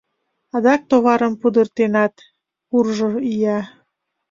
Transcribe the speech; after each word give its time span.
—Адак 0.55 0.81
товарым 0.89 1.33
пудыртенат, 1.41 2.13
куржшо 2.69 3.09
ия!.. 3.31 3.59